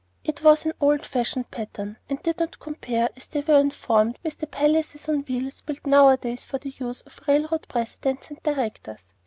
It 0.23 0.41
was 0.41 0.61
of 0.61 0.65
an 0.65 0.73
old 0.81 1.05
fashioned 1.05 1.51
pattern, 1.51 1.97
and 2.09 2.19
did 2.23 2.39
not 2.39 2.57
compare, 2.59 3.09
as 3.15 3.27
they 3.27 3.41
were 3.41 3.59
informed, 3.59 4.17
with 4.23 4.39
the 4.39 4.47
palaces 4.47 5.07
on 5.07 5.19
wheels 5.29 5.61
built 5.61 5.85
nowadays 5.85 6.43
for 6.43 6.57
the 6.57 6.73
use 6.75 7.01
of 7.01 7.19
railroad 7.27 7.67
presidents 7.67 8.31
and 8.31 8.41
directors. 8.41 9.03